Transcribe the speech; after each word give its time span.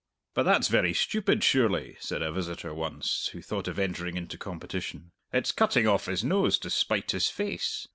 "But 0.33 0.45
that's 0.47 0.67
very 0.67 0.95
stupid, 0.95 1.43
surely," 1.43 1.95
said 1.99 2.23
a 2.23 2.31
visitor 2.31 2.73
once, 2.73 3.29
who 3.33 3.41
thought 3.43 3.67
of 3.67 3.77
entering 3.77 4.17
into 4.17 4.35
competition. 4.35 5.11
"It's 5.31 5.51
cutting 5.51 5.87
off 5.87 6.07
his 6.07 6.23
nose 6.23 6.57
to 6.57 6.71
spite 6.71 7.11
his 7.11 7.29
face! 7.29 7.87